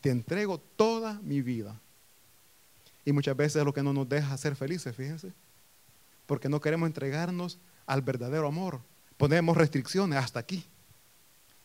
[0.00, 1.80] te entrego toda mi vida.
[3.04, 5.32] Y muchas veces es lo que no nos deja ser felices, fíjense.
[6.26, 8.80] Porque no queremos entregarnos al verdadero amor.
[9.16, 10.64] Ponemos restricciones hasta aquí.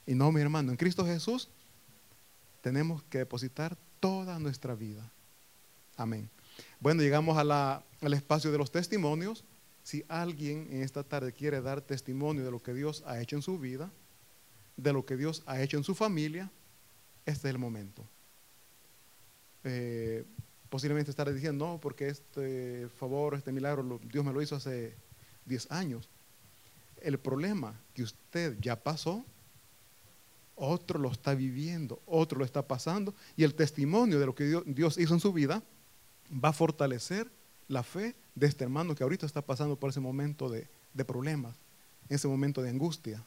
[0.06, 1.50] Y no, mi hermano, en Cristo Jesús
[2.62, 5.12] tenemos que depositar toda nuestra vida.
[5.98, 6.30] Amén.
[6.80, 9.44] Bueno, llegamos al espacio de los testimonios.
[9.84, 13.42] Si alguien en esta tarde quiere dar testimonio de lo que Dios ha hecho en
[13.42, 13.92] su vida,
[14.78, 16.50] de lo que Dios ha hecho en su familia,
[17.26, 18.08] este es el momento.
[19.64, 20.26] Eh,
[20.70, 24.96] posiblemente estará diciendo, no, porque este favor, este milagro, Dios me lo hizo hace
[25.46, 26.10] 10 años.
[27.02, 29.26] El problema que usted ya pasó,
[30.56, 34.98] otro lo está viviendo, otro lo está pasando, y el testimonio de lo que Dios
[34.98, 35.62] hizo en su vida
[36.44, 37.30] va a fortalecer
[37.68, 41.56] la fe de este hermano que ahorita está pasando por ese momento de, de problemas,
[42.10, 43.24] ese momento de angustia.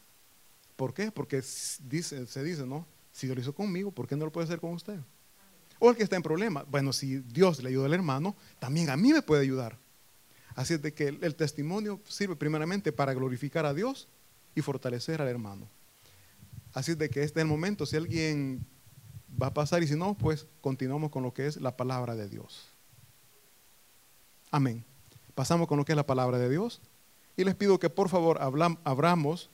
[0.77, 1.11] ¿Por qué?
[1.11, 1.43] Porque
[1.89, 2.87] dice, se dice, ¿no?
[3.13, 4.99] Si lo hizo conmigo, ¿por qué no lo puede hacer con usted?
[5.79, 6.65] O el que está en problema.
[6.69, 9.79] Bueno, si Dios le ayuda al hermano, también a mí me puede ayudar.
[10.55, 14.09] Así es de que el, testimonio sirve primeramente para glorificar a Dios
[14.55, 15.69] y fortalecer al hermano.
[16.73, 17.85] Así es de que este es el momento.
[17.85, 18.67] Si alguien
[19.41, 22.29] va a pasar y si no, pues continuamos con lo que es la palabra de
[22.29, 22.69] Dios.
[24.51, 24.83] Amén.
[25.35, 26.81] Pasamos con lo que es la palabra de Dios.
[27.37, 29.51] Y les pido que por favor abramos,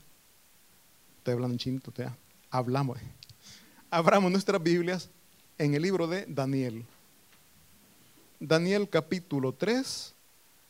[1.19, 2.09] estoy hablando en chinito, te
[2.49, 2.99] hablamos,
[3.91, 5.11] abramos nuestras Biblias
[5.59, 6.85] en el libro de Daniel.
[8.41, 10.15] Daniel capítulo 3,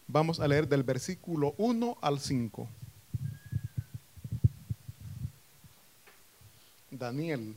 [0.07, 2.69] vamos a leer del versículo 1 al 5.
[6.91, 7.57] Daniel,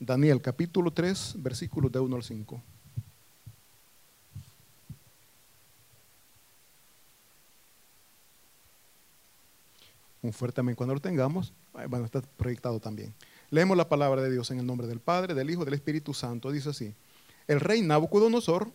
[0.00, 2.62] Daniel capítulo 3, versículos de 1 al 5.
[10.22, 11.52] Un fuerte amén cuando lo tengamos.
[11.72, 13.14] Bueno, está proyectado también.
[13.50, 16.50] Leemos la palabra de Dios en el nombre del Padre, del Hijo del Espíritu Santo.
[16.50, 16.94] Dice así.
[17.46, 18.72] El rey Nabucodonosor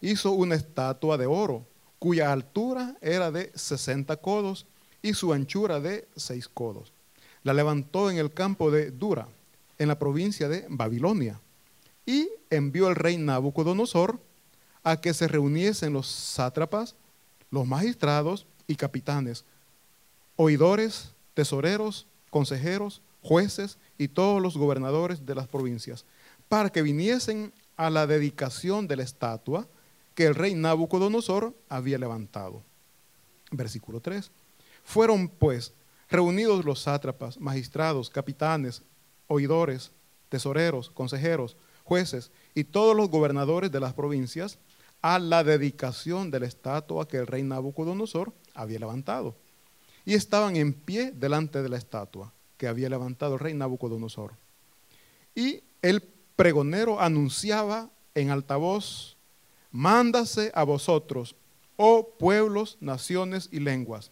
[0.00, 1.66] hizo una estatua de oro,
[1.98, 4.66] cuya altura era de 60 codos
[5.00, 6.92] y su anchura de 6 codos.
[7.42, 9.28] La levantó en el campo de Dura,
[9.78, 11.40] en la provincia de Babilonia,
[12.04, 14.20] y envió el rey Nabucodonosor
[14.84, 16.94] a que se reuniesen los sátrapas,
[17.50, 19.44] los magistrados y capitanes
[20.36, 26.04] oidores, tesoreros, consejeros, jueces y todos los gobernadores de las provincias,
[26.48, 29.66] para que viniesen a la dedicación de la estatua
[30.14, 32.62] que el rey Nabucodonosor había levantado.
[33.50, 34.30] Versículo 3.
[34.82, 35.74] Fueron pues
[36.08, 38.82] reunidos los sátrapas, magistrados, capitanes,
[39.26, 39.92] oidores,
[40.28, 44.58] tesoreros, consejeros, jueces y todos los gobernadores de las provincias
[45.02, 49.36] a la dedicación de la estatua que el rey Nabucodonosor había levantado
[50.04, 54.34] y estaban en pie delante de la estatua que había levantado el rey Nabucodonosor.
[55.34, 56.02] Y el
[56.36, 59.16] pregonero anunciaba en alta voz,
[59.70, 61.36] mándase a vosotros,
[61.76, 64.10] oh pueblos, naciones y lenguas,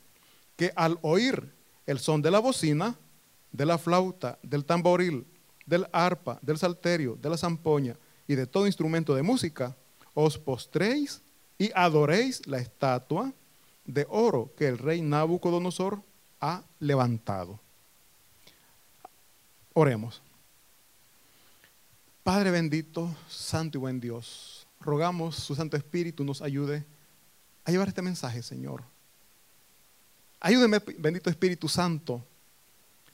[0.57, 1.53] que al oír
[1.87, 2.97] el son de la bocina,
[3.53, 5.27] de la flauta, del tamboril,
[5.67, 7.97] del arpa, del salterio, de la zampoña
[8.27, 9.77] y de todo instrumento de música,
[10.13, 11.23] os postréis
[11.59, 13.33] y adoréis la estatua
[13.85, 16.03] de oro que el rey Nabucodonosor
[16.41, 17.61] ha levantado.
[19.75, 20.23] Oremos.
[22.23, 26.87] Padre bendito, santo y buen Dios, rogamos su Santo Espíritu nos ayude
[27.65, 28.85] a llevar este mensaje, Señor.
[30.39, 32.25] Ayúdeme, bendito Espíritu Santo,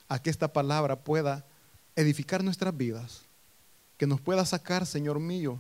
[0.06, 1.46] a que esta palabra pueda
[1.96, 3.22] edificar nuestras vidas,
[3.96, 5.58] que nos pueda sacar, Señor mío,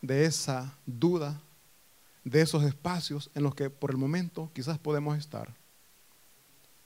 [0.00, 1.40] de esa duda,
[2.24, 5.59] de esos espacios en los que por el momento quizás podemos estar.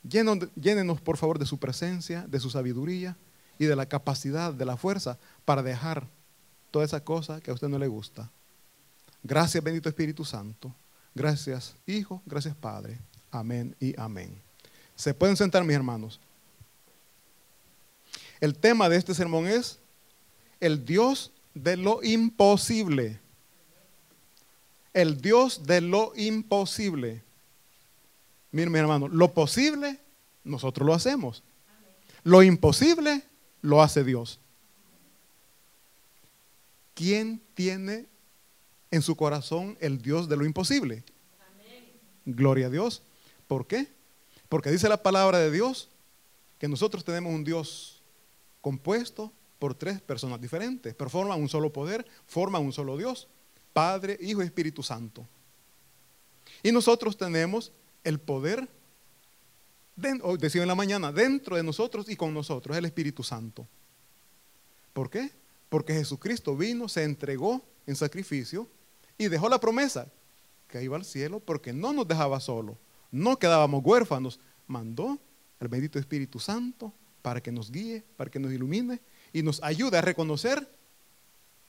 [0.09, 3.17] Llénenos, por favor, de su presencia, de su sabiduría
[3.59, 6.07] y de la capacidad, de la fuerza para dejar
[6.71, 8.31] toda esa cosa que a usted no le gusta.
[9.23, 10.75] Gracias, bendito Espíritu Santo.
[11.15, 12.23] Gracias, Hijo.
[12.27, 12.99] Gracias, Padre.
[13.31, 14.41] Amén y amén.
[14.95, 16.21] Se pueden sentar, mis hermanos.
[18.41, 19.79] El tema de este sermón es
[20.61, 23.21] el Dios de lo imposible
[24.95, 27.23] el Dios de lo imposible.
[28.55, 29.99] Miren, mi hermano, lo posible
[30.45, 31.43] nosotros lo hacemos.
[32.23, 33.25] Lo imposible
[33.63, 34.39] lo hace Dios.
[36.95, 38.07] ¿Quién tiene
[38.93, 41.03] en su corazón el Dios de lo imposible?
[42.25, 43.03] Gloria a Dios.
[43.49, 43.89] ¿Por qué?
[44.49, 45.89] Porque dice la palabra de Dios
[46.61, 48.03] que nosotros tenemos un Dios
[48.61, 53.27] compuesto por tres personas diferentes, pero forman un solo poder, forman un solo Dios.
[53.73, 55.27] Padre, Hijo y Espíritu Santo.
[56.63, 57.73] Y nosotros tenemos
[58.05, 58.69] el poder,
[60.39, 63.67] decía en la mañana, dentro de nosotros y con nosotros, el Espíritu Santo.
[64.93, 65.31] ¿Por qué?
[65.69, 68.69] Porque Jesucristo vino, se entregó en sacrificio
[69.19, 70.07] y dejó la promesa
[70.69, 72.79] que iba al cielo porque no nos dejaba solo,
[73.11, 75.19] no quedábamos huérfanos, mandó
[75.61, 76.93] al bendito Espíritu Santo
[77.23, 79.01] para que nos guíe, para que nos ilumine
[79.33, 80.69] y nos ayude a reconocer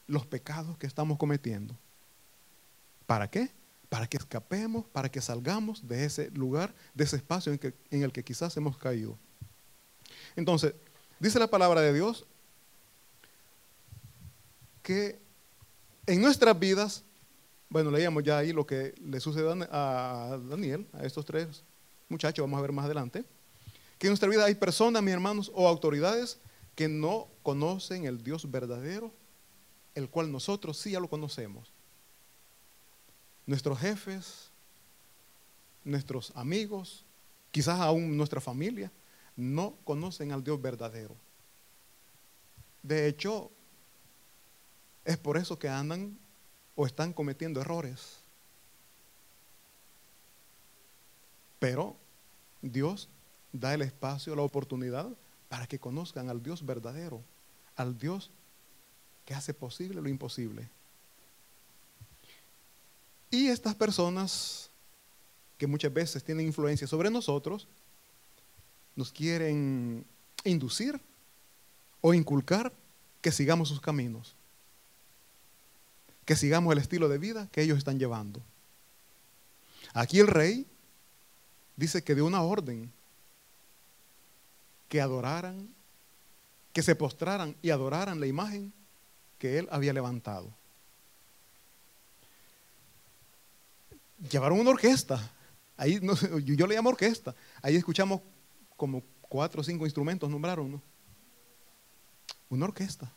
[0.08, 1.76] los pecados que estamos cometiendo.
[3.06, 3.50] ¿Para qué?
[3.90, 8.12] Para que escapemos, para que salgamos de ese lugar, de ese espacio en, en el
[8.12, 9.18] que quizás hemos caído.
[10.36, 10.74] Entonces,
[11.20, 12.26] dice la palabra de Dios
[14.82, 15.20] que
[16.06, 17.04] en nuestras vidas,
[17.70, 21.64] bueno, leíamos ya ahí lo que le sucedió a Daniel, a estos tres
[22.10, 23.26] muchachos, vamos a ver más adelante,
[23.98, 26.38] que en nuestra vida hay personas, mis hermanos, o autoridades
[26.76, 29.12] que no conocen el Dios verdadero,
[29.96, 31.72] el cual nosotros sí ya lo conocemos.
[33.46, 34.50] Nuestros jefes,
[35.84, 37.06] nuestros amigos,
[37.52, 38.92] quizás aún nuestra familia,
[39.36, 41.16] no conocen al Dios verdadero.
[42.82, 43.52] De hecho,
[45.04, 46.18] es por eso que andan
[46.76, 48.20] o están cometiendo errores.
[51.60, 51.96] Pero
[52.62, 53.08] Dios
[53.54, 55.08] da el espacio, la oportunidad
[55.50, 57.22] para que conozcan al Dios verdadero,
[57.76, 58.30] al Dios
[59.26, 60.70] que hace posible lo imposible.
[63.36, 64.70] Y estas personas
[65.58, 67.68] que muchas veces tienen influencia sobre nosotros,
[68.96, 70.06] nos quieren
[70.46, 71.02] inducir
[72.00, 72.72] o inculcar
[73.20, 74.38] que sigamos sus caminos,
[76.24, 78.42] que sigamos el estilo de vida que ellos están llevando.
[79.94, 80.66] Aquí el rey
[81.76, 82.90] dice que dio una orden
[84.88, 85.68] que adoraran,
[86.72, 88.72] que se postraran y adoraran la imagen
[89.40, 90.54] que él había levantado.
[94.32, 95.32] Llevaron una orquesta.
[95.78, 96.00] Ahí
[96.44, 97.36] yo le llamo orquesta.
[97.62, 98.22] Ahí escuchamos
[98.78, 100.82] como cuatro o cinco instrumentos, nombraron, ¿no?
[102.50, 103.12] Una orquesta.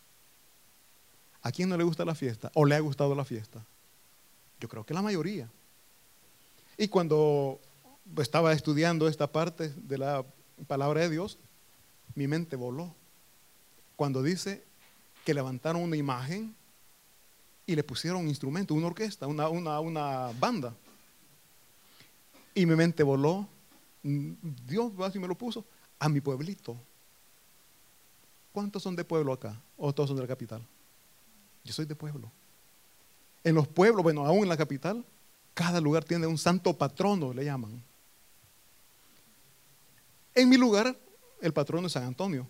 [1.43, 2.51] ¿A quién no le gusta la fiesta?
[2.55, 3.65] ¿O le ha gustado la fiesta?
[4.61, 5.49] Yo creo que la mayoría.
[6.77, 7.61] Y cuando
[8.17, 10.25] estaba estudiando esta parte de la
[10.67, 11.39] palabra de Dios,
[12.15, 12.95] mi mente voló.
[13.97, 14.65] Cuando dice
[15.25, 16.55] que levantaron una imagen
[17.67, 20.75] y le pusieron un instrumento, una orquesta, una, una banda.
[22.59, 23.47] Y mi mente voló.
[24.03, 25.65] Dios así me lo puso
[25.97, 26.77] a mi pueblito.
[28.51, 29.55] ¿Cuántos son de pueblo acá?
[29.77, 30.61] ¿O todos son de la capital?
[31.63, 32.29] Yo soy de pueblo.
[33.45, 35.05] En los pueblos, bueno, aún en la capital,
[35.55, 37.81] cada lugar tiene un santo patrono, le llaman.
[40.35, 40.99] En mi lugar,
[41.41, 42.45] el patrono es San Antonio.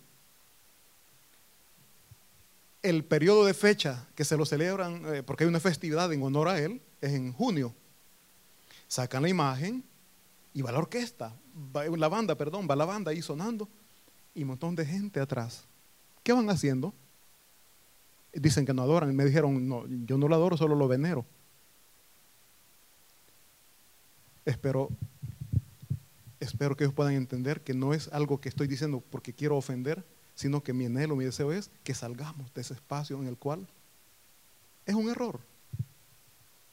[2.81, 6.49] El periodo de fecha que se lo celebran, eh, porque hay una festividad en honor
[6.49, 7.75] a él, es en junio.
[8.87, 9.84] Sacan la imagen
[10.55, 11.35] y va la orquesta,
[11.75, 13.69] va la banda, perdón, va la banda ahí sonando
[14.35, 15.65] y un montón de gente atrás.
[16.23, 16.95] ¿Qué van haciendo?
[18.33, 19.15] Dicen que no adoran.
[19.15, 21.25] Me dijeron, no, yo no lo adoro, solo lo venero.
[24.45, 24.91] Espero
[26.41, 30.05] espero que ellos puedan entender que no es algo que estoy diciendo porque quiero ofender,
[30.35, 33.67] sino que mi anhelo, mi deseo es que salgamos de ese espacio en el cual
[34.87, 35.41] es un error.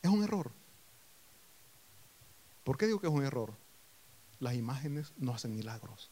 [0.01, 0.51] Es un error.
[2.63, 3.53] ¿Por qué digo que es un error?
[4.39, 6.09] Las imágenes no hacen milagros.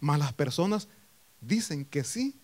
[0.00, 0.88] Mas las personas
[1.40, 2.40] dicen que sí,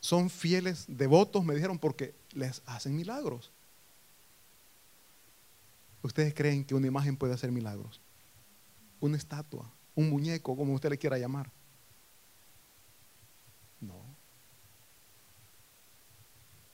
[0.00, 3.50] son fieles, devotos, me dijeron, porque les hacen milagros.
[6.02, 8.00] ¿Ustedes creen que una imagen puede hacer milagros?
[9.00, 11.50] una estatua, un muñeco, como usted le quiera llamar.
[13.80, 13.96] No.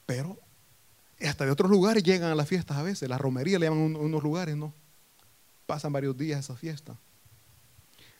[0.04, 0.38] Pero
[1.20, 3.08] hasta de otros lugares llegan a las fiestas a veces.
[3.08, 4.74] La romería le llaman unos lugares, ¿no?
[5.66, 6.96] Pasan varios días esa fiesta.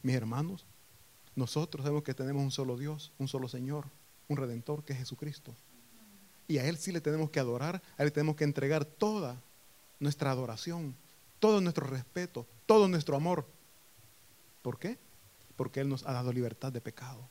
[0.03, 0.65] Mis hermanos,
[1.35, 3.87] nosotros sabemos que tenemos un solo Dios, un solo Señor,
[4.29, 5.55] un Redentor que es Jesucristo.
[6.49, 9.41] Y a Él sí le tenemos que adorar, a Él tenemos que entregar toda
[10.01, 10.95] nuestra adoración,
[11.39, 13.47] todo nuestro respeto, todo nuestro amor.
[14.63, 14.99] ¿Por qué?
[15.57, 17.29] Porque Él nos ha dado libertad de pecado.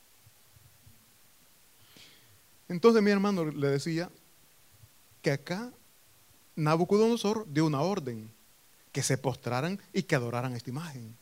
[2.68, 4.10] Entonces mi hermano le decía
[5.22, 5.72] que acá
[6.56, 8.30] Nabucodonosor dio una orden,
[8.96, 11.14] que se postraran y que adoraran esta imagen.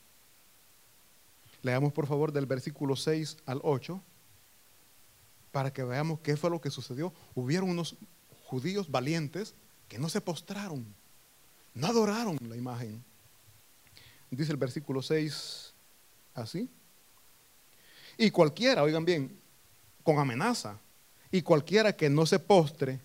[1.61, 4.01] Leamos por favor del versículo 6 al 8
[5.51, 7.13] para que veamos qué fue lo que sucedió.
[7.35, 7.97] Hubieron unos
[8.45, 9.57] judíos valientes
[9.89, 10.87] que no se postraron,
[11.75, 13.03] no adoraron la imagen.
[14.31, 15.75] Dice el versículo 6,
[16.35, 16.71] Así.
[18.17, 19.37] Y cualquiera, oigan bien,
[20.05, 20.79] con amenaza,
[21.33, 23.01] y cualquiera que no se postre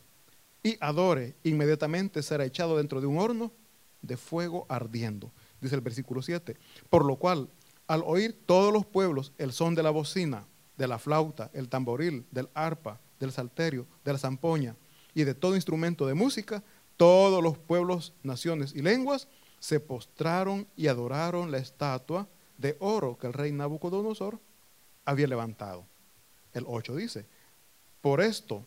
[0.62, 3.52] y adore, inmediatamente será echado dentro de un horno
[4.02, 5.32] de fuego ardiendo.
[5.62, 6.58] Dice el versículo 7.
[6.90, 7.50] Por lo cual,
[7.88, 10.46] al oír todos los pueblos el son de la bocina,
[10.78, 14.76] de la flauta, el tamboril, del arpa, del salterio, de la zampoña
[15.14, 16.64] y de todo instrumento de música,
[16.98, 19.28] todos los pueblos, naciones y lenguas
[19.60, 22.28] se postraron y adoraron la estatua
[22.58, 24.40] de oro que el rey Nabucodonosor
[25.06, 25.86] había levantado.
[26.54, 27.26] El 8 dice,
[28.02, 28.66] por esto,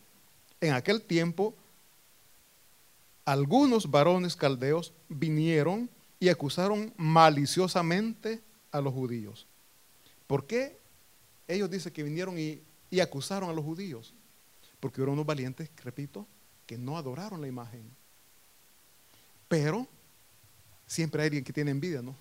[0.61, 1.55] en aquel tiempo,
[3.25, 9.47] algunos varones caldeos vinieron y acusaron maliciosamente a los judíos.
[10.27, 10.79] ¿Por qué
[11.49, 14.15] ellos dicen que vinieron y, y acusaron a los judíos?
[14.81, 16.27] Porque eran unos valientes, repito,
[16.67, 17.85] que no adoraron la imagen.
[19.49, 19.87] Pero
[20.87, 22.17] siempre hay alguien que tiene envidia, ¿no?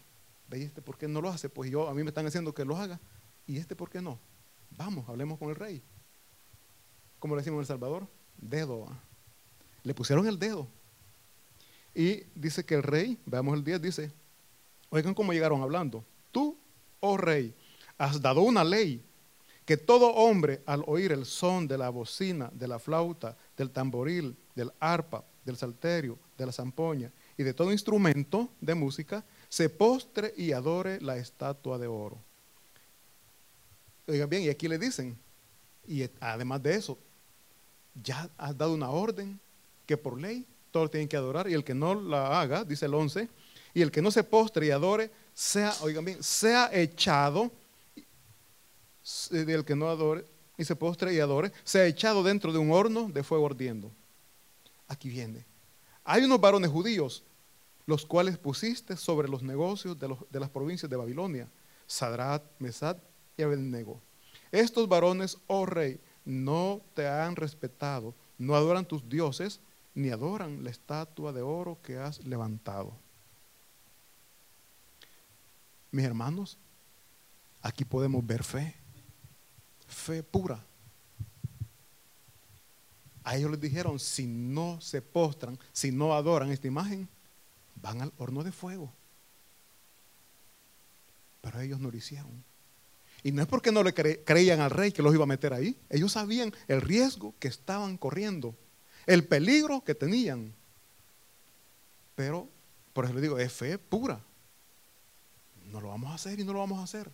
[0.50, 1.48] ¿Ve este por qué no lo hace?
[1.48, 3.00] Pues yo, a mí me están haciendo que lo haga.
[3.48, 4.20] ¿Y este por qué no?
[4.72, 5.82] Vamos, hablemos con el rey.
[7.20, 8.08] ¿Cómo le decimos en El Salvador?
[8.38, 8.88] Dedo.
[9.84, 10.68] Le pusieron el dedo.
[11.94, 14.12] Y dice que el rey, veamos el 10, dice,
[14.90, 16.06] oigan cómo llegaron hablando.
[16.32, 16.58] Tú,
[17.00, 17.54] oh rey,
[17.98, 19.04] has dado una ley
[19.66, 24.36] que todo hombre al oír el son de la bocina, de la flauta, del tamboril,
[24.56, 30.34] del arpa, del salterio, de la zampoña y de todo instrumento de música, se postre
[30.38, 32.18] y adore la estatua de oro.
[34.08, 35.18] Oigan bien, y aquí le dicen,
[35.88, 36.98] y además de eso,
[38.04, 39.40] ya has dado una orden
[39.86, 42.94] que por ley todos tienen que adorar, y el que no la haga, dice el
[42.94, 43.28] 11,
[43.74, 47.52] y el que no se postre y adore, sea, oigan bien, sea echado,
[49.32, 50.26] el que no adore
[50.58, 53.92] y se postre y adore, sea echado dentro de un horno de fuego ardiendo.
[54.88, 55.46] Aquí viene.
[56.04, 57.24] Hay unos varones judíos,
[57.86, 61.50] los cuales pusiste sobre los negocios de, de las provincias de Babilonia,
[61.88, 62.98] Sadrat, Mesad
[63.38, 64.00] y Abednego.
[64.52, 69.60] Estos varones, oh rey, no te han respetado, no adoran tus dioses,
[69.94, 72.94] ni adoran la estatua de oro que has levantado.
[75.92, 76.58] Mis hermanos,
[77.62, 78.74] aquí podemos ver fe,
[79.88, 80.64] fe pura.
[83.24, 87.08] A ellos les dijeron, si no se postran, si no adoran esta imagen,
[87.76, 88.92] van al horno de fuego.
[91.42, 92.44] Pero ellos no lo hicieron.
[93.24, 95.78] Y no es porque no le creían al rey que los iba a meter ahí.
[95.90, 98.56] Ellos sabían el riesgo que estaban corriendo
[99.06, 100.54] el peligro que tenían.
[102.16, 102.48] Pero,
[102.94, 104.22] por eso le digo, es fe pura.
[105.72, 107.10] No lo vamos a hacer y no lo vamos a hacer.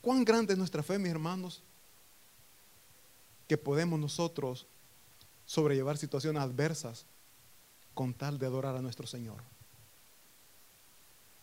[0.00, 1.62] ¿Cuán grande es nuestra fe, mis hermanos?
[3.46, 4.66] Que podemos nosotros
[5.44, 7.04] sobrellevar situaciones adversas
[7.92, 9.42] con tal de adorar a nuestro Señor.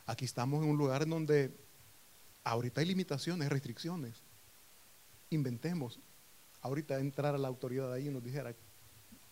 [0.08, 1.56] Aquí estamos en un lugar en donde
[2.44, 4.16] ahorita hay limitaciones, restricciones.
[5.30, 6.00] Inventemos,
[6.62, 8.54] ahorita entrar a la autoridad ahí y nos dijera,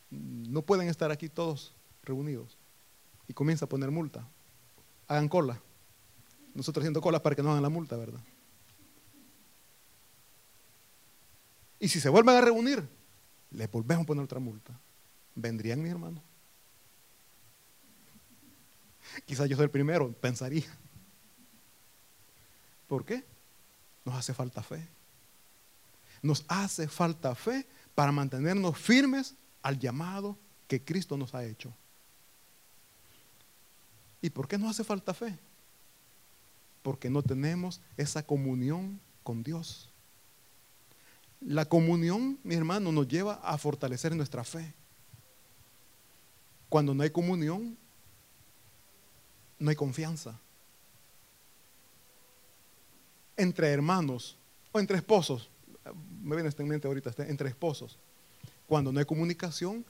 [0.09, 2.57] no pueden estar aquí todos reunidos.
[3.27, 4.27] Y comienza a poner multa.
[5.07, 5.59] Hagan cola.
[6.53, 8.21] Nosotros haciendo cola para que no hagan la multa, ¿verdad?
[11.79, 12.87] Y si se vuelven a reunir,
[13.51, 14.79] le volvemos a poner otra multa.
[15.35, 16.21] ¿Vendrían mi hermano?
[19.25, 20.65] Quizás yo soy el primero, pensaría.
[22.87, 23.23] ¿Por qué?
[24.03, 24.87] Nos hace falta fe.
[26.25, 30.35] Nos hace falta fe para mantenernos firmes al llamado
[30.67, 31.71] que Cristo nos ha hecho.
[34.23, 35.37] ¿Y por qué nos hace falta fe?
[36.81, 39.91] Porque no tenemos esa comunión con Dios.
[41.41, 44.73] La comunión, mi hermano, nos lleva a fortalecer nuestra fe.
[46.69, 47.77] Cuando no hay comunión,
[49.59, 50.39] no hay confianza.
[53.37, 54.35] Entre hermanos
[54.71, 55.51] o entre esposos,
[55.93, 57.97] me viene esta en mente ahorita, entre esposos.
[58.67, 59.85] Cuando no hay comunicación,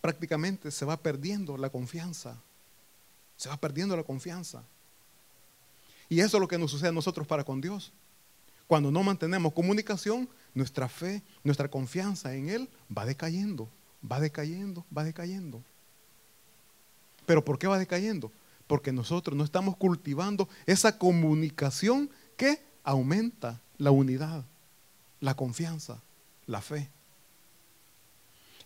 [0.00, 2.40] prácticamente se va perdiendo la confianza.
[3.36, 4.62] Se va perdiendo la confianza.
[6.08, 7.92] Y eso es lo que nos sucede a nosotros para con Dios.
[8.66, 13.68] Cuando no mantenemos comunicación, nuestra fe, nuestra confianza en Él va decayendo,
[14.10, 15.62] va decayendo, va decayendo.
[17.26, 18.30] ¿Pero por qué va decayendo?
[18.66, 24.44] Porque nosotros no estamos cultivando esa comunicación que aumenta la unidad
[25.20, 26.00] la confianza,
[26.46, 26.90] la fe.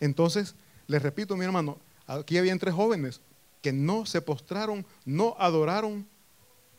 [0.00, 0.54] Entonces,
[0.86, 3.20] les repito, mi hermano, aquí había tres jóvenes
[3.60, 6.06] que no se postraron, no adoraron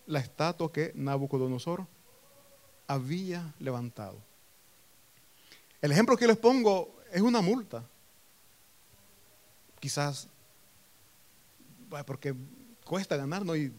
[0.05, 1.87] la estatua que Nabucodonosor
[2.87, 4.17] había levantado.
[5.81, 7.83] El ejemplo que les pongo es una multa.
[9.79, 10.27] Quizás,
[12.05, 12.35] porque
[12.85, 13.55] cuesta ganar, ¿no?
[13.55, 13.73] Y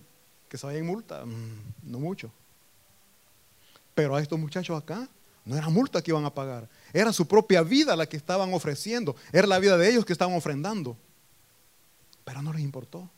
[0.48, 2.30] que se vaya en multa, mm, no mucho.
[3.94, 5.08] Pero a estos muchachos acá
[5.44, 9.14] no era multa que iban a pagar, era su propia vida la que estaban ofreciendo,
[9.32, 10.96] era la vida de ellos que estaban ofrendando.
[12.24, 13.10] Pero no les importó.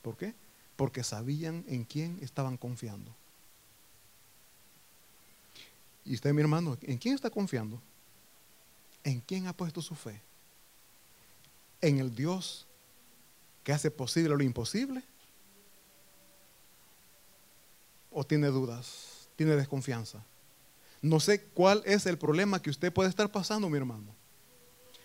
[0.00, 0.34] ¿Por qué?
[0.76, 3.14] Porque sabían en quién estaban confiando.
[6.04, 7.80] Y usted, mi hermano, ¿en quién está confiando?
[9.02, 10.20] ¿En quién ha puesto su fe?
[11.80, 12.66] ¿En el Dios
[13.62, 15.02] que hace posible lo imposible?
[18.10, 19.28] ¿O tiene dudas?
[19.36, 20.24] ¿Tiene desconfianza?
[21.04, 24.16] No sé cuál es el problema que usted puede estar pasando, mi hermano.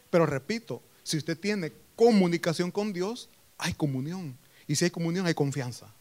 [0.09, 4.37] Pero repito, si usted tiene comunicación con Dios, hay comunión.
[4.65, 5.93] Y si hay comunión, hay confianza.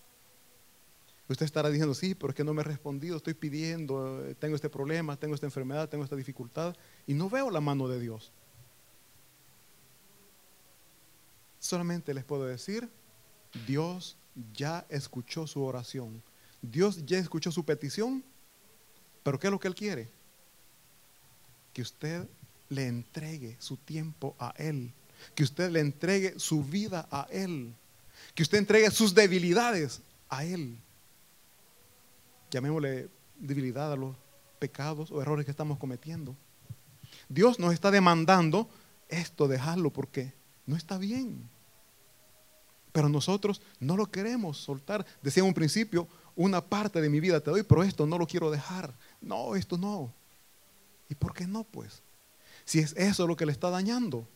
[1.28, 4.54] Usted estará diciendo, sí, pero es que no me he respondido, estoy pidiendo, eh, tengo
[4.54, 8.30] este problema, tengo esta enfermedad, tengo esta dificultad, y no veo la mano de Dios.
[11.58, 12.88] Solamente les puedo decir,
[13.66, 14.16] Dios
[14.54, 16.22] ya escuchó su oración,
[16.62, 18.22] Dios ya escuchó su petición,
[19.22, 20.08] pero ¿qué es lo que Él quiere?
[21.72, 22.26] Que usted
[22.68, 24.92] le entregue su tiempo a Él,
[25.34, 27.74] que usted le entregue su vida a Él,
[28.34, 30.78] que usted entregue sus debilidades a Él.
[32.50, 33.08] Llamémosle
[33.38, 34.16] debilidad a los
[34.58, 36.36] pecados o errores que estamos cometiendo.
[37.28, 38.68] Dios nos está demandando
[39.08, 40.32] esto, dejarlo porque
[40.66, 41.48] no está bien.
[42.92, 45.06] Pero nosotros no lo queremos soltar.
[45.22, 48.26] Decía en un principio, una parte de mi vida te doy, pero esto no lo
[48.26, 48.94] quiero dejar.
[49.20, 50.12] No, esto no.
[51.08, 52.02] ¿Y por qué no, pues?
[52.64, 54.26] Si es eso lo que le está dañando,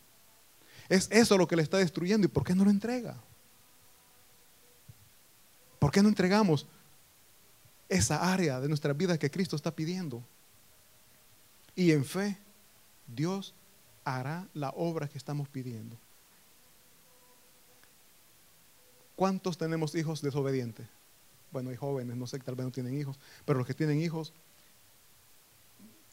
[0.88, 3.16] es eso lo que le está destruyendo, ¿y por qué no lo entrega?
[5.78, 6.66] ¿Por qué no entregamos
[7.88, 10.22] esa área de nuestra vida que Cristo está pidiendo?
[11.74, 12.38] Y en fe,
[13.06, 13.54] Dios
[14.04, 15.96] hará la obra que estamos pidiendo.
[19.16, 20.86] ¿Cuántos tenemos hijos desobedientes?
[21.50, 24.32] Bueno, hay jóvenes, no sé, tal vez no tienen hijos, pero los que tienen hijos,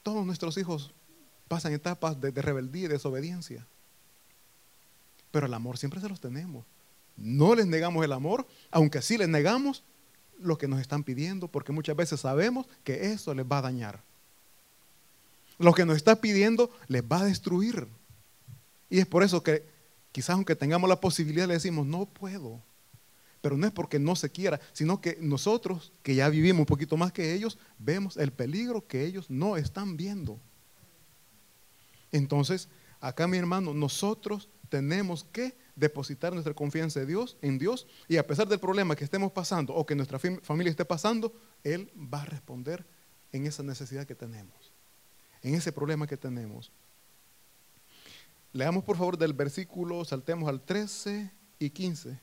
[0.10, 0.92] todos nuestros hijos
[1.48, 3.68] pasan etapas de, rebeldía y desobediencia.
[5.30, 6.66] Pero el amor siempre se los tenemos.
[7.16, 9.84] No les negamos el amor, aunque sí les negamos
[10.40, 14.02] lo que nos están pidiendo, porque muchas veces sabemos que eso les va a dañar.
[15.60, 17.88] Lo que nos está pidiendo les va a destruir.
[18.90, 19.64] Y es por eso que
[20.12, 22.60] quizás aunque tengamos la posibilidad le decimos, no puedo.
[23.42, 26.98] Pero no es porque no se quiera, sino que nosotros, que ya vivimos un poquito
[26.98, 30.40] más que ellos, vemos el peligro que ellos no están viendo.
[32.12, 32.68] Entonces,
[33.00, 38.28] acá mi hermano, nosotros tenemos que depositar nuestra confianza en Dios, en Dios, y a
[38.28, 42.26] pesar del problema que estemos pasando o que nuestra familia esté pasando, Él va a
[42.26, 42.86] responder
[43.32, 44.74] en esa necesidad que tenemos,
[45.42, 46.72] en ese problema que tenemos.
[48.52, 52.20] Leamos por favor del versículo, saltemos al 13 y 15,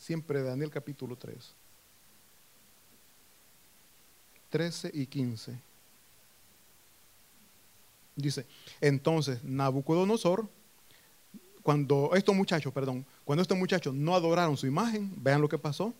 [0.00, 1.36] siempre Daniel capítulo 3.
[4.48, 5.56] 13 y 15.
[8.16, 8.46] Dice,
[8.80, 10.48] entonces Nabucodonosor,
[11.62, 15.94] cuando estos muchachos, perdón, cuando estos muchachos no adoraron su imagen, vean lo que pasó.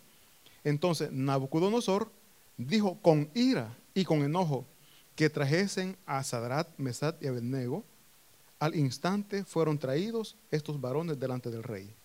[0.63, 2.11] Entonces Nabucodonosor
[2.57, 4.65] dijo con ira y con enojo
[5.15, 7.85] que trajesen a Sadrat, Mesat y Abednego.
[8.59, 11.95] Al instante fueron traídos estos varones delante del rey.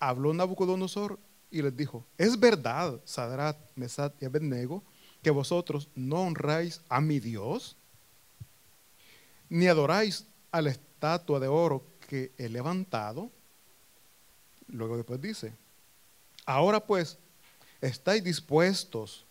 [0.00, 1.18] Habló Nabucodonosor
[1.50, 4.82] y les dijo, es verdad, Sadrat, Mesat y Abednego,
[5.22, 7.76] que vosotros no honráis a mi Dios
[9.48, 13.30] ni adoráis a la estatua de oro que he levantado.
[14.68, 15.54] Luego después dice,
[16.44, 17.16] ahora pues,
[17.80, 19.24] estáis dispuestos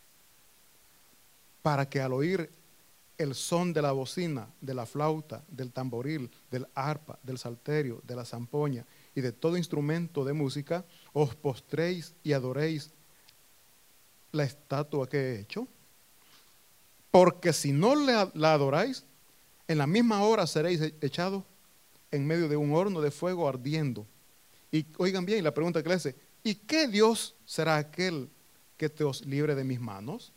[1.62, 2.49] para que al oír
[3.17, 8.15] el son de la bocina, de la flauta, del tamboril, del arpa, del salterio, de
[8.15, 8.86] la zampoña
[9.17, 12.91] y de todo instrumento de música, os postréis y adoréis
[14.32, 15.67] la estatua que he hecho.
[17.10, 19.06] Porque si no la adoráis,
[19.67, 21.43] en la misma hora seréis echados
[22.12, 24.06] en medio de un horno de fuego ardiendo.
[24.71, 28.30] Y oigan bien, la pregunta que le hace, ¿y qué Dios será aquel
[28.77, 30.32] que te os libre de mis manos?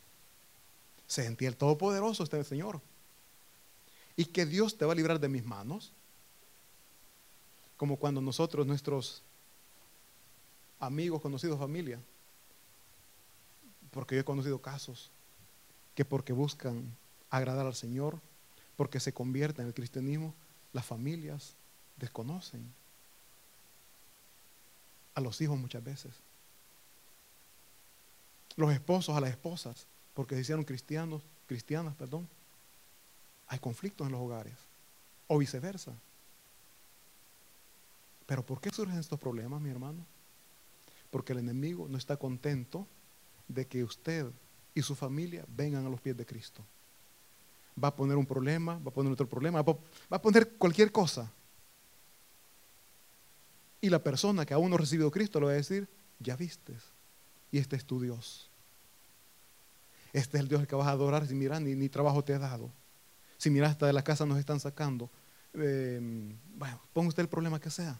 [1.05, 2.81] Se el Todopoderoso este Señor.
[4.15, 5.93] ¿Y que Dios te va a librar de mis manos?
[7.81, 9.23] Como cuando nosotros, nuestros
[10.79, 11.99] amigos, conocidos, familia,
[13.89, 15.09] porque yo he conocido casos
[15.95, 16.95] que porque buscan
[17.31, 18.19] agradar al Señor,
[18.75, 20.35] porque se convierte en el cristianismo,
[20.73, 21.55] las familias
[21.97, 22.71] desconocen
[25.15, 26.13] a los hijos muchas veces.
[28.57, 32.29] Los esposos a las esposas, porque se hicieron cristianos, cristianas, perdón.
[33.47, 34.53] Hay conflictos en los hogares,
[35.25, 35.93] o viceversa.
[38.31, 40.05] Pero ¿por qué surgen estos problemas, mi hermano?
[41.09, 42.87] Porque el enemigo no está contento
[43.49, 44.31] de que usted
[44.73, 46.63] y su familia vengan a los pies de Cristo
[47.83, 49.75] va a poner un problema, va a poner otro problema, va
[50.09, 51.29] a poner cualquier cosa.
[53.81, 56.83] Y la persona que aún no ha recibido Cristo le va a decir, ya vistes,
[57.51, 58.49] y este es tu Dios.
[60.13, 62.71] Este es el Dios que vas a adorar sin mirar ni, trabajo te ha dado.
[63.37, 65.09] Si mira, hasta de la casa nos están sacando.
[65.53, 65.99] Eh,
[66.55, 67.99] bueno, ponga usted el problema que sea.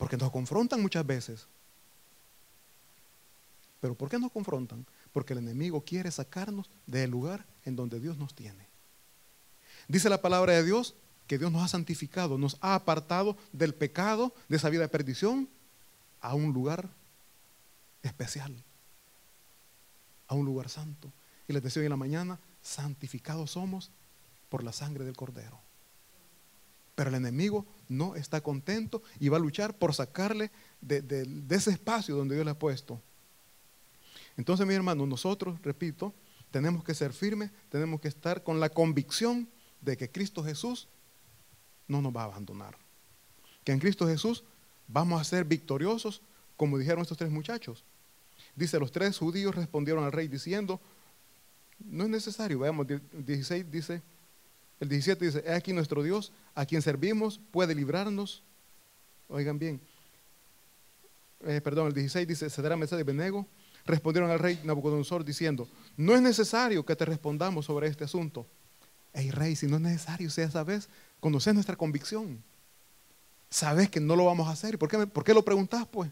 [0.00, 1.46] Porque nos confrontan muchas veces.
[3.82, 4.86] Pero ¿por qué nos confrontan?
[5.12, 8.66] Porque el enemigo quiere sacarnos del lugar en donde Dios nos tiene.
[9.88, 10.94] Dice la palabra de Dios
[11.26, 15.50] que Dios nos ha santificado, nos ha apartado del pecado, de esa vida de perdición,
[16.22, 16.88] a un lugar
[18.02, 18.54] especial,
[20.28, 21.12] a un lugar santo.
[21.46, 23.90] Y les decía hoy en la mañana, santificados somos
[24.48, 25.60] por la sangre del Cordero.
[27.00, 30.50] Pero el enemigo no está contento y va a luchar por sacarle
[30.82, 33.00] de, ese espacio donde Dios le ha puesto.
[34.36, 36.12] Entonces, mi hermano, nosotros, repito,
[36.50, 39.48] tenemos que ser firmes, tenemos que estar con la convicción
[39.80, 40.88] de que Cristo Jesús
[41.88, 42.76] no nos va a abandonar.
[43.64, 44.44] Que en Cristo Jesús
[44.86, 46.20] vamos a ser victoriosos,
[46.58, 47.82] como dijeron estos tres muchachos.
[48.54, 50.78] Dice, los tres judíos respondieron al rey diciendo,
[51.78, 54.02] no es necesario, veamos, 16 dice,
[54.80, 58.42] el 17 dice, he aquí nuestro Dios, a quien servimos, puede librarnos.
[59.28, 59.80] Oigan bien,
[61.46, 63.46] eh, perdón, el 16 dice, se dará mesa de Benego.
[63.86, 68.46] Respondieron al rey Nabucodonosor diciendo, no es necesario que te respondamos sobre este asunto.
[69.12, 70.88] Hey rey, si no es necesario, sea sabes,
[71.18, 72.42] conoces nuestra convicción.
[73.48, 74.78] Sabes que no lo vamos a hacer.
[74.78, 76.10] ¿Por qué, ¿Por qué lo preguntas pues?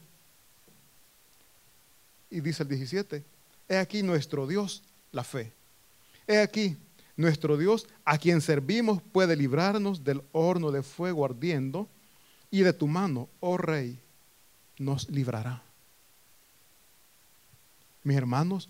[2.31, 3.25] Y dice el 17,
[3.69, 5.53] he aquí nuestro Dios, la fe.
[6.27, 6.77] He aquí
[7.19, 11.89] nuestro Dios, a quien servimos, puede librarnos del horno de fuego ardiendo
[12.49, 14.01] y de tu mano, oh rey,
[14.79, 15.61] nos librará.
[18.05, 18.69] Mis hermanos,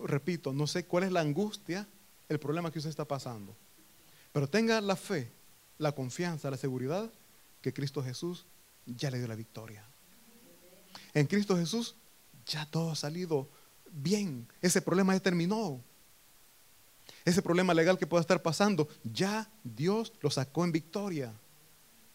[0.00, 1.86] repito, no sé cuál es la angustia
[2.30, 3.54] el problema que usted está pasando.
[4.32, 5.30] Pero tenga la fe,
[5.76, 7.12] la confianza, la seguridad
[7.60, 8.46] que Cristo Jesús
[8.86, 9.84] ya le dio la victoria.
[11.12, 11.94] En Cristo Jesús
[12.46, 13.50] ya todo ha salido
[13.90, 14.48] bien.
[14.62, 15.78] Ese problema ya terminó.
[17.24, 21.32] Ese problema legal que pueda estar pasando, ya Dios lo sacó en victoria.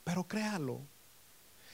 [0.04, 0.82] Pero créalo.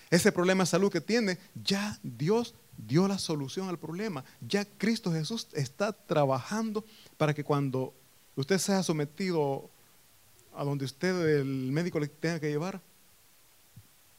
[0.09, 4.23] Ese problema de salud que tiene, ya Dios dio la solución al problema.
[4.41, 6.85] Ya Cristo Jesús está trabajando
[7.17, 7.93] para que cuando
[8.35, 9.69] usted sea sometido
[10.55, 12.81] a donde usted, el médico le tenga que llevar,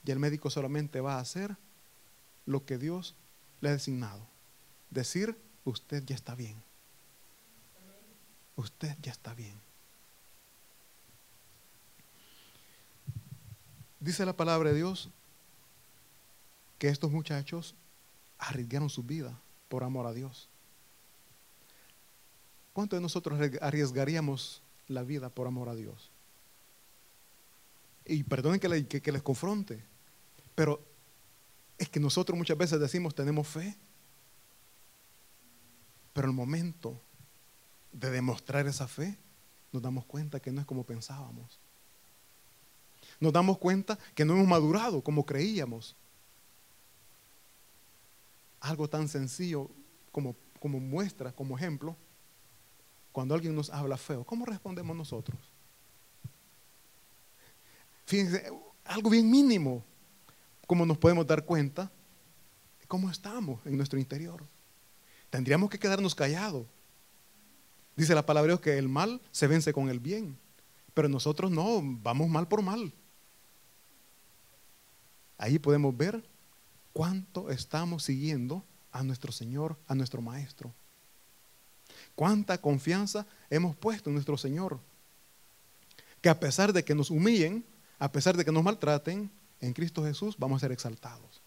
[0.05, 1.55] y el médico solamente va a hacer
[2.45, 3.15] lo que Dios
[3.61, 4.27] le ha designado.
[4.89, 6.64] Decir, usted ya está bien.
[8.55, 9.59] Usted ya está bien.
[13.99, 15.09] Dice la palabra de Dios
[16.77, 17.75] que estos muchachos
[18.37, 20.47] arriesgaron su vida por amor a Dios.
[22.73, 26.11] ¿Cuántos de nosotros arriesgaríamos la vida por amor a Dios?
[28.05, 29.81] Y perdonen que, les confronte,
[30.53, 30.79] pero
[31.77, 33.75] es que nosotros muchas veces decimos tenemos fe,
[36.13, 37.01] pero el momento
[37.95, 39.17] de demostrar esa fe,
[39.71, 41.59] nos damos cuenta que no es como pensábamos.
[43.19, 45.95] Nos damos cuenta que no hemos madurado como creíamos.
[48.59, 49.69] Algo tan sencillo
[50.11, 51.95] como, como muestra, como ejemplo,
[53.13, 55.39] cuando alguien nos habla feo, ¿cómo respondemos nosotros?
[58.05, 58.51] Fíjense,
[58.83, 59.83] algo bien mínimo,
[60.67, 61.89] como nos podemos dar cuenta,
[62.89, 64.43] cómo estamos en nuestro interior.
[65.29, 66.65] Tendríamos que quedarnos callados.
[67.95, 70.37] Dice la palabra de Dios que el mal se vence con el bien,
[70.93, 72.93] pero nosotros no, vamos mal por mal.
[75.37, 76.23] Ahí podemos ver
[76.93, 80.73] cuánto estamos siguiendo a nuestro Señor, a nuestro Maestro.
[82.15, 84.79] Cuánta confianza hemos puesto en nuestro Señor.
[86.21, 87.65] Que a pesar de que nos humillen,
[87.99, 89.29] a pesar de que nos maltraten,
[89.59, 91.41] en Cristo Jesús vamos a ser exaltados.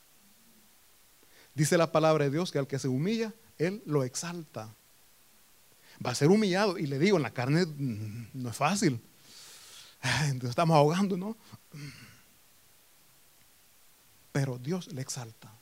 [1.55, 4.75] Dice la palabra de Dios que al que se humilla, Él lo exalta.
[6.05, 6.79] Va a ser humillado.
[6.79, 9.01] Y le digo, en la carne mm, no es fácil.
[10.23, 11.37] Entonces estamos ahogando, ¿no?
[14.33, 15.53] Pero Dios le exalta.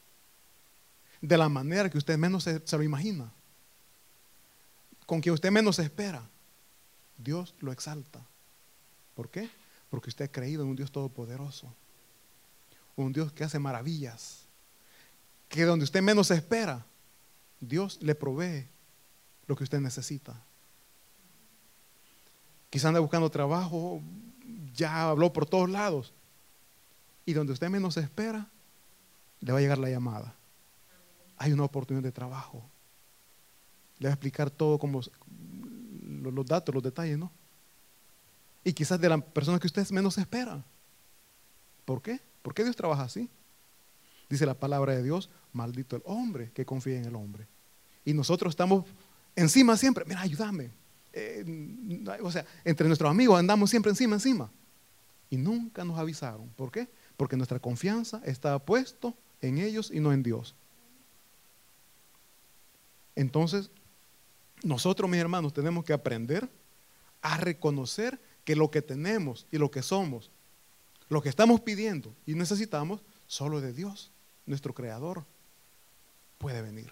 [1.21, 3.33] De la manera que usted menos se, se lo imagina
[5.07, 6.29] con quien usted menos espera,
[7.17, 8.21] Dios lo exalta.
[9.15, 9.49] ¿Por qué?
[9.89, 11.73] Porque usted ha creído en un Dios todopoderoso,
[12.97, 14.43] un Dios que hace maravillas,
[15.49, 16.85] que donde usted menos espera,
[17.61, 18.67] Dios le provee
[19.47, 20.41] lo que usted necesita.
[22.71, 24.01] Quizá anda buscando trabajo,
[24.75, 26.13] ya habló por todos lados,
[27.25, 28.47] y donde usted menos espera,
[29.41, 30.35] le va a llegar la llamada.
[31.39, 32.63] Hay una oportunidad de trabajo
[33.99, 35.01] le va a explicar todo como
[36.23, 37.31] los datos, los detalles, ¿no?
[38.65, 40.63] Y quizás de la persona que usted menos espera.
[41.85, 42.21] ¿Por qué?
[42.43, 43.29] ¿Por qué Dios trabaja así?
[44.29, 47.47] Dice la palabra de Dios, maldito el hombre que confía en el hombre.
[48.05, 48.85] Y nosotros estamos
[49.37, 50.71] encima siempre, mira, ayúdame.
[51.13, 51.45] eh,
[52.23, 54.51] o sea, entre nuestros amigos andamos siempre encima, encima.
[55.31, 56.49] Y nunca nos avisaron.
[56.57, 56.89] ¿Por qué?
[57.17, 60.55] Porque nuestra confianza estaba puesto en ellos y no en Dios.
[63.15, 63.71] Entonces,
[64.63, 66.49] nosotros, mis hermanos, tenemos que aprender
[67.23, 70.31] a reconocer que lo que tenemos y lo que somos,
[71.09, 74.13] lo que estamos pidiendo y necesitamos, solo de Dios,
[74.45, 75.25] nuestro Creador,
[76.39, 76.91] puede venir.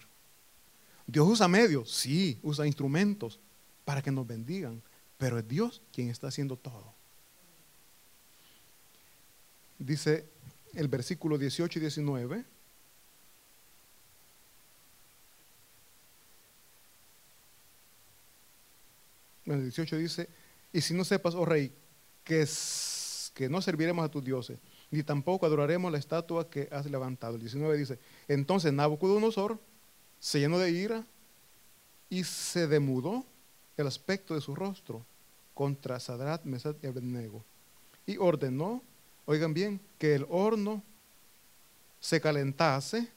[1.07, 3.39] Dios usa medios, sí, usa instrumentos
[3.83, 4.81] para que nos bendigan,
[5.17, 6.93] pero es Dios quien está haciendo todo.
[9.77, 10.25] Dice
[10.73, 12.45] el versículo 18 y 19.
[19.45, 20.27] Bueno, el 18 dice,
[20.73, 21.71] y si no sepas, oh rey,
[22.23, 22.47] que,
[23.35, 24.57] que no serviremos a tus dioses,
[24.89, 27.35] ni tampoco adoraremos la estatua que has levantado.
[27.35, 29.59] El 19 dice, entonces Nabucodonosor
[30.25, 31.05] se llenó de ira
[32.09, 33.23] y se demudó
[33.77, 35.05] el aspecto de su rostro
[35.53, 37.45] contra Sadrat, Mesad y Abednego.
[38.07, 38.81] Y ordenó,
[39.27, 40.81] oigan bien, que el horno
[41.99, 43.07] se calentase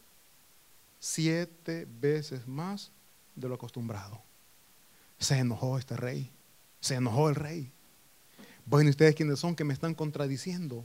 [1.01, 2.90] siete veces más
[3.35, 4.21] de lo acostumbrado.
[5.18, 6.31] Se enojó este rey,
[6.79, 7.73] se enojó el rey.
[8.66, 10.85] Bueno, ¿ustedes quiénes son que me están contradiciendo?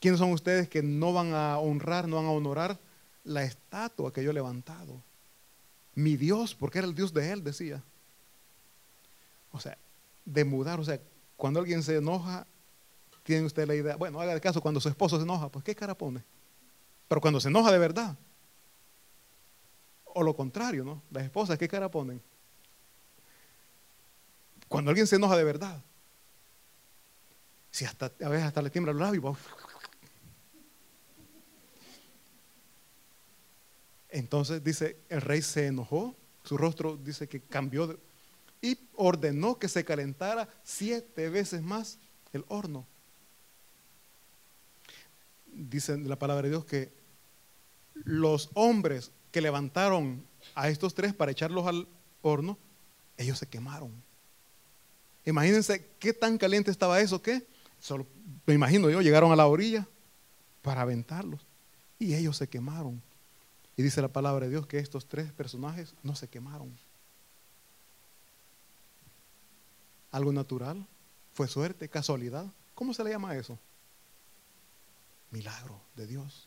[0.00, 2.78] ¿Quiénes son ustedes que no van a honrar, no van a honorar
[3.24, 5.02] la estatua que yo he levantado?
[5.94, 7.82] Mi Dios, porque era el Dios de él, decía.
[9.52, 9.76] O sea,
[10.24, 11.00] de mudar, o sea,
[11.36, 12.46] cuando alguien se enoja,
[13.22, 15.74] tiene usted la idea, bueno, haga de caso, cuando su esposo se enoja, pues ¿qué
[15.74, 16.22] cara pone?
[17.08, 18.16] Pero cuando se enoja de verdad,
[20.04, 21.02] o lo contrario, ¿no?
[21.10, 22.22] Las esposas, ¿qué cara ponen?
[24.68, 25.82] Cuando alguien se enoja de verdad,
[27.70, 29.36] si hasta, a veces hasta le tiembla los labios,
[34.12, 37.98] entonces dice, el rey se enojó, su rostro dice que cambió
[38.62, 41.98] y ordenó que se calentara siete veces más
[42.32, 42.86] el horno.
[45.46, 46.92] Dice la palabra de Dios que
[47.94, 51.86] los hombres que levantaron a estos tres para echarlos al
[52.22, 52.58] horno,
[53.16, 53.92] ellos se quemaron.
[55.24, 57.46] Imagínense qué tan caliente estaba eso que,
[57.78, 58.06] solo
[58.46, 59.86] me imagino yo, llegaron a la orilla
[60.62, 61.40] para aventarlos
[61.98, 63.02] y ellos se quemaron.
[63.80, 66.70] Y dice la palabra de Dios que estos tres personajes no se quemaron.
[70.10, 70.86] ¿Algo natural?
[71.32, 71.88] ¿Fue suerte?
[71.88, 72.44] ¿Casualidad?
[72.74, 73.58] ¿Cómo se le llama eso?
[75.30, 76.46] Milagro de Dios.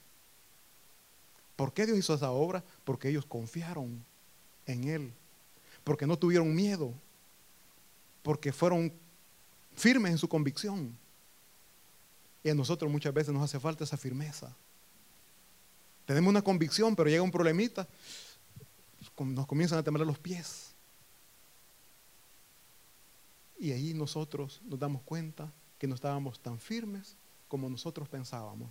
[1.55, 2.63] ¿Por qué Dios hizo esa obra?
[2.83, 4.05] Porque ellos confiaron
[4.67, 5.11] en Él.
[5.83, 6.93] Porque no tuvieron miedo
[8.21, 8.93] porque fueron
[9.73, 10.95] firmes en su convicción.
[12.43, 14.55] Y a nosotros muchas veces nos hace falta esa firmeza.
[16.05, 17.87] Tenemos una convicción, pero llega un problemita,
[19.17, 20.71] nos comienzan a temblar los pies.
[23.59, 27.15] Y ahí nosotros nos damos cuenta que no estábamos tan firmes
[27.47, 28.69] como nosotros pensábamos.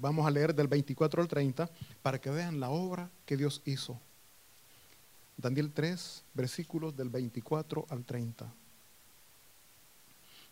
[0.00, 1.68] vamos a leer del 24 al 30
[2.02, 3.98] para que vean la obra que Dios hizo.
[5.36, 8.52] Daniel 3, versículos del 24 al 30.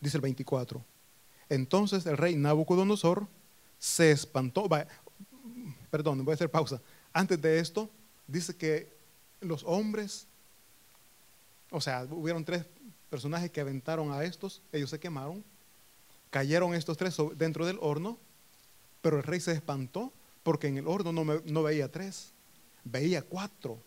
[0.01, 0.83] Dice el 24.
[1.49, 3.27] Entonces el rey Nabucodonosor
[3.79, 4.69] se espantó.
[5.91, 6.81] perdón, voy a hacer pausa.
[7.13, 7.89] Antes de esto,
[8.27, 8.93] dice que
[9.41, 10.27] los hombres,
[11.71, 12.65] o sea, hubieron tres
[13.11, 15.45] personajes que aventaron a estos, ellos se quemaron,
[16.31, 18.19] cayeron estos tres dentro del horno
[19.07, 22.33] pero el rey se espantó porque en el horno no, veía tres,
[22.83, 23.79] veía cuatro.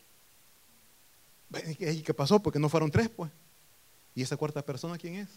[1.78, 2.40] ¿Y qué pasó?
[2.40, 3.30] Porque no fueron tres, pues.
[4.14, 5.28] ¿Y esa cuarta persona quién es?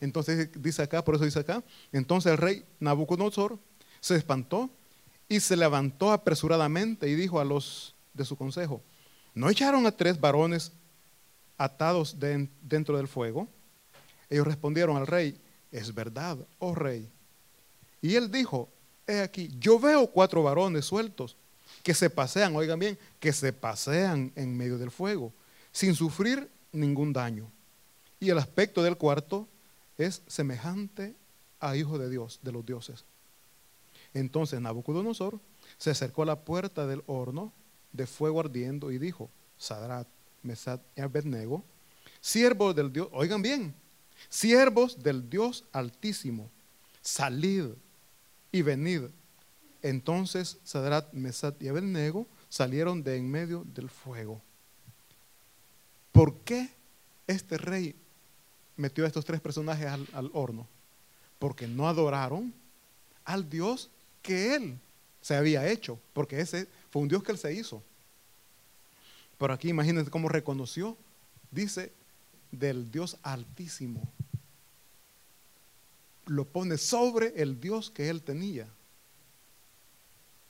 [0.00, 3.58] Entonces dice acá, por eso dice acá, entonces el rey Nabucodonosor
[4.00, 4.70] se espantó
[5.28, 8.82] y se levantó apresuradamente y dijo a los de su consejo,
[9.34, 10.72] ¿no echaron a tres varones
[11.56, 12.16] atados
[12.62, 13.48] dentro del fuego?
[14.30, 15.40] Ellos respondieron al rey,
[15.72, 17.10] es verdad, oh rey.
[18.00, 18.68] Y él dijo,
[19.06, 21.36] he aquí, yo veo cuatro varones sueltos
[21.82, 25.32] que se pasean, oigan bien, que se pasean en medio del fuego,
[25.72, 27.50] sin sufrir ningún daño.
[28.20, 29.48] Y el aspecto del cuarto
[29.98, 31.14] es semejante
[31.60, 33.04] a hijo de Dios, de los dioses.
[34.14, 35.38] Entonces Nabucodonosor
[35.76, 37.52] se acercó a la puerta del horno
[37.92, 40.08] de fuego ardiendo y dijo, Sadrat,
[40.42, 41.64] Mesad y Abednego,
[42.20, 43.74] siervos del Dios, oigan bien,
[44.28, 46.50] siervos del Dios altísimo,
[47.02, 47.66] salid
[48.52, 49.02] y venid.
[49.82, 54.40] Entonces Sadrat, Mesat y Abednego salieron de en medio del fuego.
[56.12, 56.70] ¿Por qué
[57.26, 57.94] este rey
[58.78, 60.66] metió a estos tres personajes al, horno?
[61.38, 62.54] Porque no adoraron
[63.24, 63.90] al Dios
[64.22, 64.78] que él
[65.20, 67.82] se había hecho, porque ese fue un Dios que él se hizo.
[69.36, 70.96] Pero aquí imagínense cómo reconoció,
[71.50, 71.92] dice,
[72.50, 74.02] del Dios altísimo.
[76.26, 78.66] Lo pone sobre el Dios que él tenía.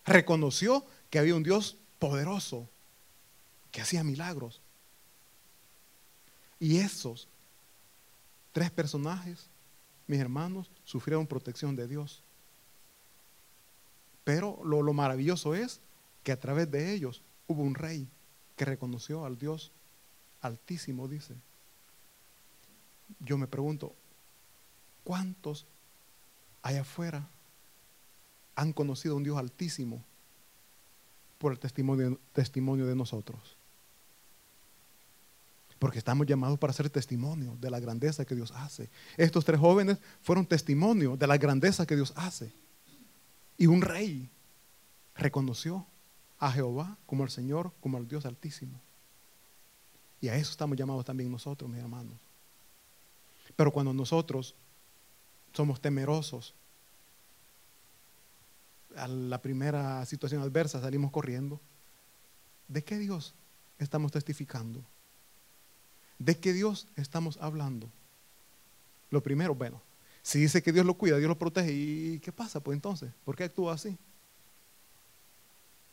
[0.04, 2.68] Reconoció que había un Dios poderoso
[3.70, 4.60] que hacía milagros.
[6.60, 7.28] Y esos
[8.58, 9.46] tres personajes,
[10.08, 12.24] mis hermanos, sufrieron protección de Dios.
[14.24, 15.80] Pero lo, lo maravilloso es
[16.24, 18.08] que a través de ellos hubo un rey
[18.56, 19.70] que reconoció al Dios
[20.40, 21.36] altísimo, dice.
[23.20, 23.94] Yo me pregunto,
[25.04, 25.64] ¿cuántos
[26.62, 27.28] allá afuera
[28.56, 30.02] han conocido a un Dios altísimo
[31.38, 33.56] por el testimonio, testimonio de nosotros?
[35.78, 38.90] Porque estamos llamados para ser testimonio de la grandeza que Dios hace.
[39.16, 42.52] Estos tres jóvenes fueron testimonio de la grandeza que Dios hace.
[43.56, 44.28] Y un rey
[45.14, 45.86] reconoció
[46.38, 48.80] a Jehová como el Señor, como el Dios altísimo.
[50.20, 52.14] Y a eso estamos llamados también nosotros, mis hermanos.
[53.56, 54.54] Pero cuando nosotros
[55.52, 56.54] somos temerosos,
[58.96, 61.60] a la primera situación adversa salimos corriendo,
[62.66, 63.34] ¿de qué Dios
[63.78, 64.82] estamos testificando?
[66.18, 67.90] ¿De qué Dios estamos hablando?
[69.10, 69.80] Lo primero, bueno,
[70.22, 72.60] si dice que Dios lo cuida, Dios lo protege, ¿y qué pasa?
[72.60, 73.96] Pues entonces, ¿por qué actúa así?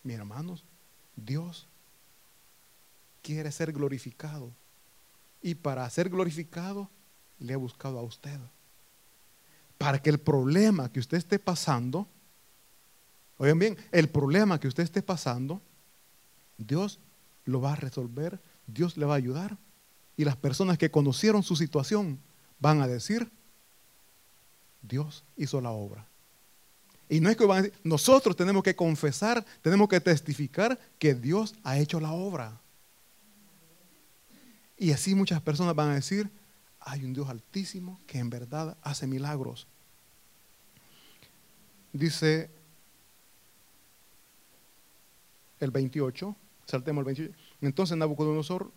[0.03, 0.63] Mis hermanos,
[1.15, 1.67] Dios
[3.21, 4.51] quiere ser glorificado.
[5.41, 6.89] Y para ser glorificado,
[7.39, 8.39] le ha buscado a usted.
[9.77, 12.07] Para que el problema que usted esté pasando,
[13.37, 15.61] oigan bien, el problema que usted esté pasando,
[16.57, 16.99] Dios
[17.45, 19.57] lo va a resolver, Dios le va a ayudar.
[20.17, 22.19] Y las personas que conocieron su situación
[22.59, 23.29] van a decir,
[24.81, 26.07] Dios hizo la obra.
[27.09, 31.13] Y no es que van a decir, nosotros tenemos que confesar, tenemos que testificar que
[31.13, 32.59] Dios ha hecho la obra.
[34.77, 36.29] Y así muchas personas van a decir,
[36.79, 39.67] hay un Dios altísimo que en verdad hace milagros.
[41.93, 42.49] Dice
[45.59, 47.33] el 28, saltemos el 28.
[47.61, 48.71] Entonces Nabucodonosor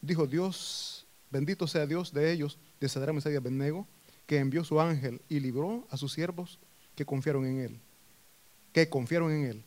[0.00, 3.86] dijo, Dios, bendito sea Dios de ellos, de Sadra, Mesías y Abednego,
[4.26, 6.58] que envió su ángel y libró a sus siervos
[6.94, 7.80] que confiaron en él,
[8.72, 9.64] que confiaron en él,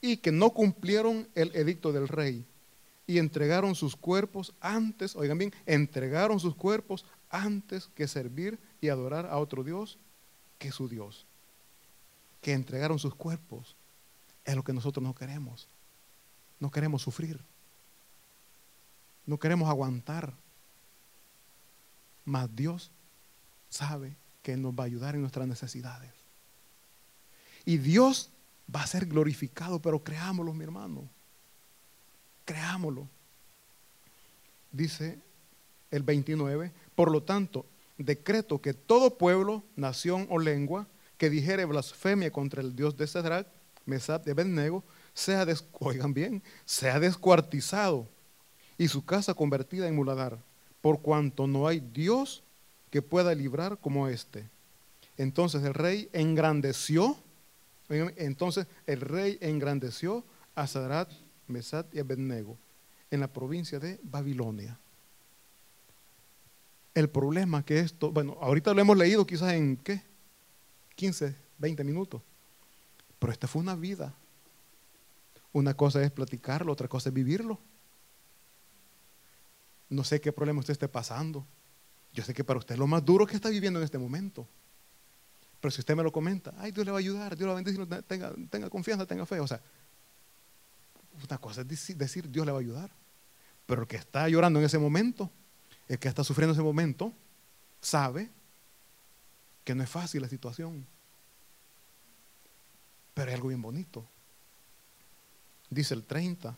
[0.00, 2.44] y que no cumplieron el edicto del rey
[3.10, 9.26] y entregaron sus cuerpos antes, oigan bien, entregaron sus cuerpos antes que servir y adorar
[9.26, 9.98] a otro Dios
[10.58, 11.26] que su Dios.
[12.40, 13.74] Que entregaron sus cuerpos.
[14.44, 15.68] Es lo que nosotros no queremos.
[16.60, 17.40] No queremos sufrir.
[19.26, 20.34] No queremos aguantar.
[22.24, 22.90] Mas Dios
[23.68, 26.12] sabe que nos va a ayudar en nuestras necesidades.
[27.64, 28.30] Y Dios
[28.74, 31.08] va a ser glorificado, pero creámoslo, mi hermano.
[32.44, 33.08] Creámoslo.
[34.72, 35.18] Dice
[35.90, 37.66] el 29, por lo tanto,
[37.98, 40.86] decreto que todo pueblo, nación o lengua
[41.18, 43.46] que dijere blasfemia contra el Dios de Cedrat,
[43.84, 45.46] Mesad de Abednego, sea,
[45.80, 48.08] oigan bien, sea descuartizado
[48.80, 50.38] y su casa convertida en muladar,
[50.80, 52.42] por cuanto no hay Dios
[52.90, 54.48] que pueda librar como éste.
[55.18, 57.14] Entonces el rey engrandeció
[57.90, 61.10] entonces el rey engrandeció a Sadrat,
[61.46, 62.56] Mesat y Abednego
[63.10, 64.78] en la provincia de Babilonia.
[66.94, 70.00] El problema que esto, bueno, ahorita lo hemos leído quizás en qué?
[70.94, 72.22] 15, 20 minutos.
[73.18, 74.14] Pero esta fue una vida.
[75.52, 77.58] Una cosa es platicarlo, otra cosa es vivirlo.
[79.90, 81.44] No sé qué problema usted esté pasando.
[82.12, 84.48] Yo sé que para usted es lo más duro que está viviendo en este momento.
[85.60, 87.56] Pero si usted me lo comenta, ay, Dios le va a ayudar, Dios va a
[87.56, 89.40] bendecir, tenga, tenga confianza, tenga fe.
[89.40, 89.60] O sea,
[91.28, 92.90] una cosa es decir, Dios le va a ayudar.
[93.66, 95.30] Pero el que está llorando en ese momento,
[95.88, 97.12] el que está sufriendo en ese momento,
[97.80, 98.30] sabe
[99.64, 100.86] que no es fácil la situación.
[103.12, 104.06] Pero hay algo bien bonito.
[105.68, 106.56] Dice el 30,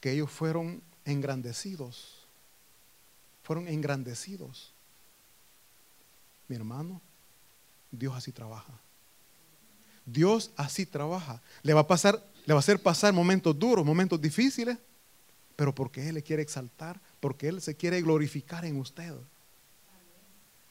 [0.00, 2.26] que ellos fueron engrandecidos.
[3.42, 4.72] Fueron engrandecidos.
[6.48, 7.00] Mi hermano,
[7.90, 8.72] Dios así trabaja.
[10.04, 11.42] Dios así trabaja.
[11.62, 14.78] Le va a pasar, le va a hacer pasar momentos duros, momentos difíciles,
[15.56, 19.14] pero porque Él le quiere exaltar, porque Él se quiere glorificar en usted.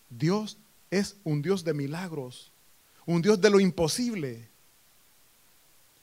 [0.09, 0.57] Dios
[0.89, 2.51] es un Dios de milagros,
[3.05, 4.47] un Dios de lo imposible.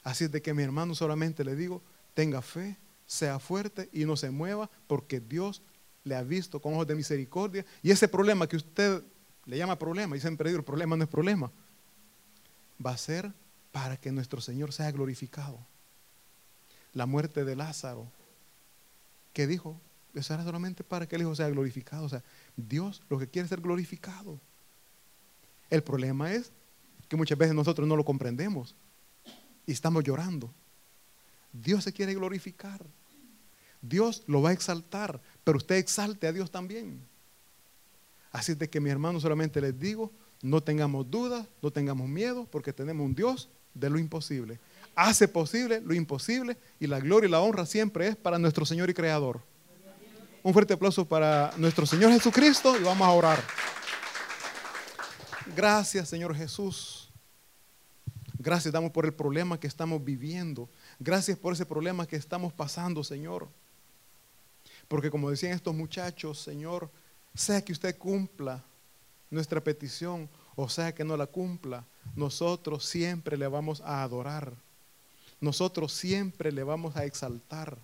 [0.03, 1.83] Así es de que mi hermano solamente le digo,
[2.15, 2.77] tenga fe,
[3.07, 5.63] sea fuerte y no se mueva, porque Dios
[6.05, 7.65] le ha visto con ojos de misericordia.
[7.83, 9.03] Y ese problema que usted
[9.47, 11.51] le llama problema y siempre digo, el problema no es problema.
[12.85, 13.33] Va a ser
[13.73, 15.59] para que nuestro Señor sea glorificado.
[16.93, 18.07] La muerte de Lázaro,
[19.33, 19.81] que dijo,
[20.15, 22.05] eso era solamente para que el Hijo sea glorificado.
[22.05, 22.23] O sea,
[22.57, 24.39] Dios lo que quiere es ser glorificado.
[25.71, 26.53] El problema es
[27.09, 28.77] que muchas veces nosotros no lo comprendemos
[29.67, 30.53] y estamos llorando.
[31.55, 32.85] Dios se quiere glorificar.
[33.81, 37.01] Dios lo va a exaltar, pero usted exalte a Dios también.
[38.33, 40.11] Así de que mi hermano solamente les digo,
[40.43, 44.59] no tengamos dudas, no tengamos miedo, porque tenemos un Dios de lo imposible.
[44.97, 48.91] Hace posible lo imposible y la gloria y la honra siempre es para nuestro Señor
[48.91, 49.41] y Creador.
[50.43, 53.43] Un fuerte aplauso para nuestro Señor Jesucristo y vamos a orar.
[55.55, 57.11] Gracias Señor Jesús.
[58.39, 60.69] Gracias damos por el problema que estamos viviendo.
[60.99, 63.49] Gracias por ese problema que estamos pasando, Señor.
[64.89, 66.91] Porque como decían estos muchachos, Señor,
[67.35, 68.63] sea que usted cumpla
[69.31, 71.85] nuestra petición o sea que no la cumpla,
[72.15, 74.53] nosotros siempre le vamos a adorar.
[75.41, 77.77] Nosotros siempre le vamos a exaltar.